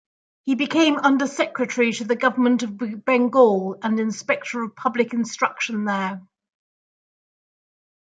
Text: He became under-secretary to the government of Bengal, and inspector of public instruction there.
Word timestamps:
He 0.41 0.55
became 0.55 0.95
under-secretary 0.97 1.93
to 1.93 2.05
the 2.05 2.15
government 2.15 2.63
of 2.63 3.05
Bengal, 3.05 3.77
and 3.83 3.99
inspector 3.99 4.63
of 4.63 4.75
public 4.75 5.13
instruction 5.13 5.85
there. 5.85 6.19